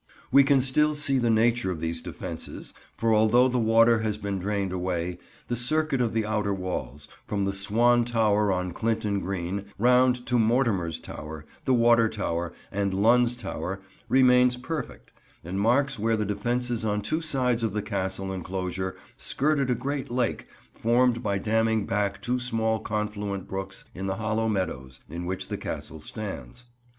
[0.31, 4.39] We can still see the nature of these defences, for although the water has been
[4.39, 9.65] drained away, the circuit of the outer walls, from the Swan Tower on Clinton Green,
[9.77, 13.79] round to Mortimer's Tower, the Water Tower, and Lunn's Tower
[14.09, 15.11] remains perfect,
[15.43, 20.09] and marks where the defences on two sides of the Castle enclosure skirted a great
[20.09, 25.49] lake formed by damming back two small confluent brooks in the hollow meadows in which
[25.49, 26.65] the Castle stands.